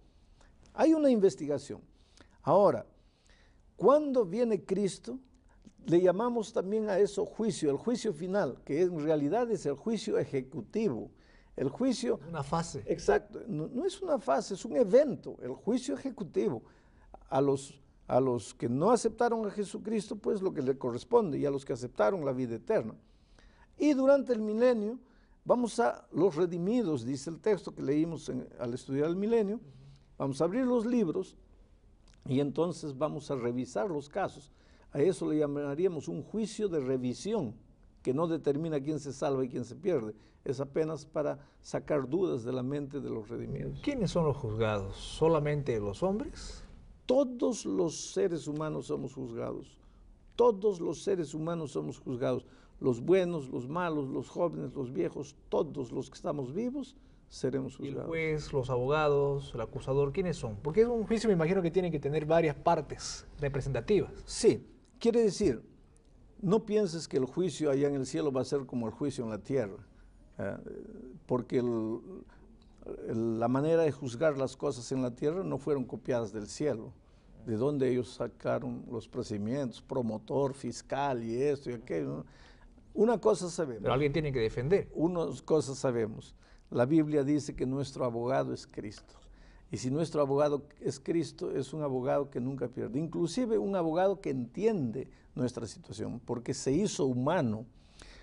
hay 0.74 0.94
una 0.94 1.12
investigación. 1.12 1.82
Ahora, 2.42 2.86
cuando 3.76 4.26
viene 4.26 4.66
Cristo, 4.66 5.20
le 5.86 6.02
llamamos 6.02 6.52
también 6.52 6.90
a 6.90 6.98
eso 6.98 7.26
juicio, 7.26 7.70
el 7.70 7.78
juicio 7.78 8.14
final, 8.14 8.58
que 8.66 8.82
en 8.82 9.00
realidad 9.00 9.50
es 9.52 9.66
el 9.66 9.76
juicio 9.76 10.18
ejecutivo. 10.18 11.12
El 11.56 11.70
juicio... 11.70 12.20
Una 12.30 12.44
fase. 12.44 12.84
Exacto, 12.86 13.42
no, 13.48 13.86
es 13.86 14.02
una 14.02 14.18
fase, 14.18 14.54
es 14.54 14.66
un 14.66 14.76
evento, 14.78 15.38
el 15.42 15.52
juicio 15.52 15.94
ejecutivo. 15.94 16.64
A 17.30 17.42
los, 17.42 17.80
a 18.08 18.20
los 18.20 18.54
que 18.54 18.68
no 18.68 18.92
aceptaron 18.92 19.46
a 19.46 19.52
Jesucristo, 19.52 20.16
pues 20.16 20.42
lo 20.42 20.54
que 20.54 20.62
le 20.62 20.78
corresponde, 20.78 21.38
y 21.38 21.46
a 21.46 21.52
los 21.52 21.64
que 21.64 21.74
aceptaron 21.74 22.26
la 22.26 22.32
vida 22.32 22.56
eterna. 22.56 22.96
Y 23.78 23.94
durante 23.94 24.34
el 24.34 24.42
milenio, 24.42 25.00
vamos 25.50 25.80
a 25.80 26.08
los 26.12 26.36
redimidos, 26.36 27.04
dice 27.04 27.32
el 27.32 27.40
texto 27.40 27.74
que 27.74 27.82
leímos 27.82 28.32
al 28.60 28.72
estudiar 28.76 29.08
el 29.08 29.16
milenio, 29.16 29.60
vamos 30.16 30.40
a 30.42 30.44
abrir 30.44 30.64
los 30.64 30.86
libros 30.86 31.36
y 32.28 32.40
entonces 32.40 32.96
vamos 32.96 33.32
a 33.32 33.36
revisar 33.36 33.90
los 33.90 34.10
casos. 34.10 34.52
A 34.92 35.02
eso 35.02 35.28
le 35.28 35.40
llamaríamos 35.40 36.08
un 36.08 36.22
juicio 36.22 36.70
de 36.70 36.80
revisión, 36.80 37.56
que 38.04 38.14
no 38.14 38.28
determina 38.28 38.80
quién 38.80 39.00
se 39.00 39.12
salva 39.12 39.44
y 39.44 39.50
quién 39.50 39.66
se 39.66 39.76
pierde. 39.76 40.14
Es 40.46 40.60
apenas 40.60 41.08
para 41.08 41.40
sacar 41.64 42.08
dudas 42.08 42.44
de 42.44 42.54
la 42.54 42.62
mente 42.62 43.00
de 43.02 43.10
los 43.10 43.28
redimidos. 43.28 43.80
¿Quiénes 43.82 44.12
son 44.12 44.26
los 44.26 44.38
juzgados? 44.38 44.98
¿Solamente 44.98 45.80
los 45.80 46.04
hombres? 46.04 46.64
Todos 47.08 47.66
los 47.66 48.12
seres 48.12 48.48
humanos 48.48 48.86
somos 48.86 49.16
juzgados. 49.16 49.79
Todos 50.40 50.80
los 50.80 51.04
seres 51.04 51.34
humanos 51.34 51.72
somos 51.72 52.00
juzgados. 52.00 52.46
Los 52.80 53.02
buenos, 53.02 53.50
los 53.50 53.68
malos, 53.68 54.08
los 54.08 54.30
jóvenes, 54.30 54.74
los 54.74 54.94
viejos, 54.94 55.36
todos 55.50 55.92
los 55.92 56.10
que 56.10 56.16
estamos 56.16 56.54
vivos 56.54 56.96
seremos 57.28 57.76
juzgados. 57.76 57.98
¿Y 57.98 58.02
el 58.02 58.08
juez, 58.08 58.54
los 58.54 58.70
abogados, 58.70 59.52
el 59.54 59.60
acusador, 59.60 60.14
quiénes 60.14 60.38
son? 60.38 60.56
Porque 60.64 60.82
es 60.82 60.88
un 60.88 61.06
juicio, 61.06 61.28
me 61.28 61.34
imagino 61.34 61.62
que 61.62 61.72
tiene 61.72 61.92
que 61.92 62.00
tener 62.00 62.26
varias 62.26 62.56
partes 62.56 63.28
representativas. 63.40 64.14
Sí, 64.24 64.66
Quiere 65.00 65.22
decir, 65.22 65.64
no 66.42 66.66
pienses 66.66 67.08
que 67.08 67.16
el 67.16 67.26
juicio 67.26 67.72
allá 67.72 67.88
en 67.88 67.96
el 67.96 68.06
cielo 68.06 68.34
va 68.34 68.42
a 68.42 68.46
ser 68.46 68.66
como 68.66 68.86
el 68.86 68.94
juicio 68.94 69.24
en 69.24 69.30
la 69.30 69.38
tierra, 69.38 69.78
eh, 70.38 70.58
porque 71.26 71.64
la 73.08 73.48
manera 73.48 73.84
de 73.84 73.94
juzgar 73.94 74.38
las 74.38 74.58
cosas 74.58 74.92
en 74.92 75.02
la 75.02 75.16
tierra 75.16 75.44
no 75.46 75.58
fueron 75.58 75.86
copiadas 75.86 76.34
del 76.34 76.48
cielo, 76.48 76.92
de 77.46 77.56
donde 77.56 77.90
ellos 77.90 78.10
sacaron 78.10 78.86
los 78.92 79.08
procedimientos, 79.08 79.82
promotor, 79.82 80.54
fiscal 80.54 81.24
y 81.24 81.42
esto 81.42 81.70
y 81.70 81.74
aquello. 81.74 82.26
Una 82.94 83.18
cosa 83.18 83.50
sabemos. 83.50 83.82
Pero 83.82 83.94
alguien 83.94 84.14
tiene 84.14 84.32
que 84.32 84.40
defender. 84.40 84.90
Unas 84.94 85.42
cosas 85.42 85.78
sabemos. 85.78 86.36
La 86.70 86.86
Biblia 86.86 87.24
dice 87.24 87.56
que 87.56 87.66
nuestro 87.66 88.06
abogado 88.06 88.54
es 88.54 88.68
Cristo. 88.68 89.16
Y 89.72 89.78
si 89.78 89.92
nuestro 89.92 90.22
abogado 90.22 90.64
es 90.82 91.00
Cristo, 91.00 91.52
es 91.52 91.74
un 91.74 91.84
abogado 91.84 92.30
que 92.30 92.40
nunca 92.40 92.68
pierde. 92.68 93.00
Inclusive 93.00 93.58
un 93.58 93.76
abogado 93.76 94.20
que 94.20 94.32
entiende 94.32 95.08
nuestra 95.36 95.68
situación, 95.68 96.20
porque 96.20 96.54
se 96.54 96.72
hizo 96.72 97.06
humano. 97.06 97.66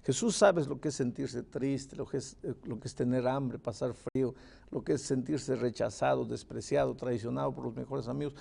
Jesús 0.05 0.37
sabe 0.37 0.65
lo 0.65 0.81
que 0.81 0.89
es 0.89 0.95
sentirse 0.95 1.43
triste, 1.43 1.97
lo 1.97 2.07
que 2.07 2.19
es, 2.19 2.37
eh, 2.43 2.55
lo 2.65 2.79
que 2.79 2.87
es 2.87 2.95
tener 2.95 3.27
hambre, 3.27 3.59
pasar 3.59 3.93
frío, 3.95 4.35
lo 4.71 4.85
que 4.85 4.95
es 4.95 5.03
sentirse 5.03 5.57
rechazado, 5.57 6.25
despreciado, 6.25 6.95
traicionado 6.95 7.53
por 7.53 7.65
los 7.65 7.75
mejores 7.75 8.07
amigos. 8.07 8.35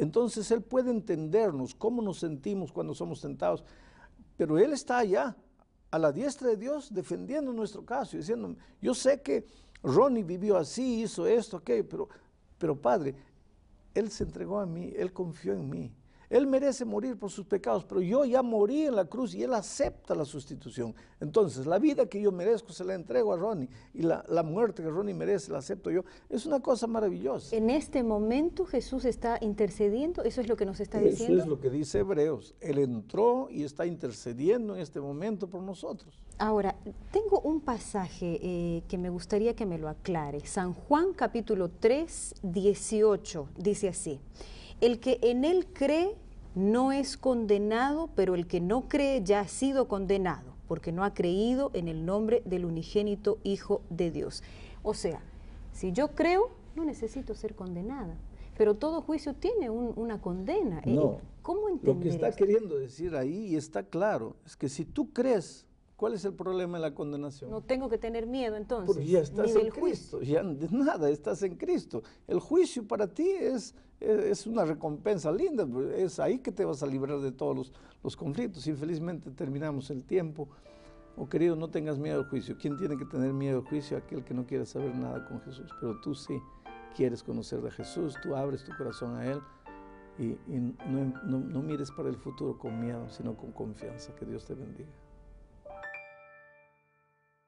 Entonces 0.00 0.50
Él 0.50 0.62
puede 0.62 0.90
entendernos 0.90 1.74
cómo 1.74 2.00
nos 2.02 2.18
sentimos 2.18 2.72
cuando 2.72 2.94
somos 2.94 3.20
tentados, 3.20 3.62
pero 4.36 4.58
Él 4.58 4.72
está 4.72 4.98
allá, 4.98 5.36
a 5.90 5.98
la 5.98 6.12
diestra 6.12 6.48
de 6.48 6.56
Dios, 6.56 6.92
defendiendo 6.94 7.52
nuestro 7.52 7.84
caso 7.84 8.16
diciendo, 8.16 8.54
yo 8.80 8.94
sé 8.94 9.20
que 9.20 9.44
Ronnie 9.82 10.22
vivió 10.22 10.56
así, 10.56 11.02
hizo 11.02 11.26
esto, 11.26 11.56
aquello, 11.56 11.86
pero 11.88 12.08
pero 12.60 12.76
Padre, 12.76 13.14
Él 13.94 14.10
se 14.10 14.24
entregó 14.24 14.60
a 14.60 14.66
mí, 14.66 14.92
Él 14.94 15.12
confió 15.14 15.54
en 15.54 15.68
mí. 15.68 15.90
Él 16.30 16.46
merece 16.46 16.84
morir 16.84 17.18
por 17.18 17.30
sus 17.30 17.44
pecados, 17.44 17.84
pero 17.84 18.00
yo 18.00 18.24
ya 18.24 18.40
morí 18.42 18.86
en 18.86 18.94
la 18.94 19.04
cruz 19.04 19.34
y 19.34 19.42
Él 19.42 19.52
acepta 19.52 20.14
la 20.14 20.24
sustitución. 20.24 20.94
Entonces, 21.20 21.66
la 21.66 21.80
vida 21.80 22.06
que 22.06 22.20
yo 22.20 22.30
merezco 22.30 22.72
se 22.72 22.84
la 22.84 22.94
entrego 22.94 23.32
a 23.32 23.36
Ronnie 23.36 23.68
y 23.92 24.02
la, 24.02 24.24
muerte 24.44 24.82
que 24.82 24.88
Ronnie 24.88 25.12
merece 25.12 25.50
la 25.50 25.58
acepto 25.58 25.90
yo. 25.90 26.04
Es 26.28 26.46
una 26.46 26.60
cosa 26.60 26.86
maravillosa. 26.86 27.54
En 27.54 27.68
este 27.68 28.04
momento 28.04 28.64
Jesús 28.64 29.04
está 29.04 29.38
intercediendo, 29.40 30.22
eso 30.22 30.40
es 30.40 30.48
lo 30.48 30.56
que 30.56 30.64
nos 30.64 30.78
está 30.78 30.98
diciendo. 31.00 31.34
Eso 31.34 31.42
es 31.42 31.48
lo 31.48 31.60
que 31.60 31.68
dice 31.68 31.98
Hebreos. 31.98 32.54
Él 32.60 32.78
entró 32.78 33.48
y 33.50 33.64
está 33.64 33.84
intercediendo 33.84 34.76
en 34.76 34.80
este 34.80 35.00
momento 35.00 35.48
por 35.48 35.62
nosotros. 35.62 36.20
Ahora, 36.38 36.76
tengo 37.10 37.40
un 37.40 37.60
pasaje 37.60 38.38
eh, 38.40 38.82
que 38.88 38.96
me 38.98 39.10
gustaría 39.10 39.54
que 39.54 39.66
me 39.66 39.78
lo 39.78 39.88
aclare. 39.88 40.40
San 40.46 40.74
Juan 40.74 41.12
capítulo 41.12 41.70
3, 41.70 42.36
18, 42.42 43.48
dice 43.58 43.88
así. 43.88 44.20
El 44.80 44.98
que 44.98 45.18
en 45.22 45.44
él 45.44 45.66
cree 45.72 46.14
no 46.54 46.92
es 46.92 47.16
condenado, 47.16 48.08
pero 48.14 48.34
el 48.34 48.46
que 48.46 48.60
no 48.60 48.88
cree 48.88 49.22
ya 49.22 49.40
ha 49.40 49.48
sido 49.48 49.88
condenado, 49.88 50.54
porque 50.68 50.90
no 50.90 51.04
ha 51.04 51.14
creído 51.14 51.70
en 51.74 51.88
el 51.88 52.04
nombre 52.04 52.42
del 52.44 52.64
unigénito 52.64 53.38
Hijo 53.42 53.82
de 53.90 54.10
Dios. 54.10 54.42
O 54.82 54.94
sea, 54.94 55.20
si 55.72 55.92
yo 55.92 56.08
creo, 56.08 56.50
no 56.74 56.84
necesito 56.84 57.34
ser 57.34 57.54
condenada. 57.54 58.16
Pero 58.56 58.74
todo 58.74 59.00
juicio 59.00 59.34
tiene 59.34 59.70
una 59.70 60.20
condena. 60.20 60.80
Eh, 60.84 60.92
no, 60.92 61.18
¿Cómo 61.40 61.68
entender 61.68 61.94
Lo 61.96 62.00
que 62.02 62.08
está 62.10 62.32
queriendo 62.32 62.76
decir 62.76 63.16
ahí, 63.16 63.46
y 63.46 63.56
está 63.56 63.82
claro, 63.82 64.36
es 64.44 64.56
que 64.56 64.68
si 64.68 64.84
tú 64.84 65.12
crees 65.12 65.66
¿Cuál 66.00 66.14
es 66.14 66.24
el 66.24 66.32
problema 66.32 66.78
de 66.78 66.82
la 66.82 66.94
condenación? 66.94 67.50
No 67.50 67.60
tengo 67.60 67.90
que 67.90 67.98
tener 67.98 68.26
miedo 68.26 68.56
entonces. 68.56 68.86
Porque 68.86 69.06
ya 69.06 69.20
estás 69.20 69.54
en 69.54 69.68
Cristo, 69.68 70.22
ya 70.22 70.42
de 70.42 70.66
nada, 70.70 71.10
estás 71.10 71.42
en 71.42 71.56
Cristo. 71.56 72.02
El 72.26 72.40
juicio 72.40 72.88
para 72.88 73.06
ti 73.06 73.28
es, 73.28 73.74
es 74.00 74.46
una 74.46 74.64
recompensa 74.64 75.30
linda, 75.30 75.68
es 75.94 76.18
ahí 76.18 76.38
que 76.38 76.52
te 76.52 76.64
vas 76.64 76.82
a 76.82 76.86
librar 76.86 77.20
de 77.20 77.32
todos 77.32 77.54
los, 77.54 77.72
los 78.02 78.16
conflictos. 78.16 78.66
Infelizmente 78.66 79.30
terminamos 79.30 79.90
el 79.90 80.02
tiempo. 80.02 80.48
Oh 81.18 81.28
querido, 81.28 81.54
no 81.54 81.68
tengas 81.68 81.98
miedo 81.98 82.20
al 82.20 82.30
juicio. 82.30 82.56
¿Quién 82.58 82.78
tiene 82.78 82.96
que 82.96 83.04
tener 83.04 83.34
miedo 83.34 83.58
al 83.58 83.66
juicio? 83.66 83.98
Aquel 83.98 84.24
que 84.24 84.32
no 84.32 84.46
quiere 84.46 84.64
saber 84.64 84.94
nada 84.94 85.28
con 85.28 85.42
Jesús. 85.42 85.70
Pero 85.82 86.00
tú 86.00 86.14
sí 86.14 86.40
quieres 86.96 87.22
conocer 87.22 87.60
de 87.60 87.70
Jesús, 87.72 88.16
tú 88.22 88.34
abres 88.34 88.64
tu 88.64 88.74
corazón 88.74 89.16
a 89.16 89.30
Él 89.30 89.38
y, 90.18 90.34
no, 90.48 91.40
no 91.40 91.62
mires 91.62 91.90
para 91.90 92.08
el 92.08 92.16
futuro 92.16 92.56
con 92.56 92.80
miedo, 92.80 93.06
sino 93.10 93.36
con 93.36 93.52
confianza. 93.52 94.14
Que 94.14 94.24
Dios 94.24 94.46
te 94.46 94.54
bendiga. 94.54 94.88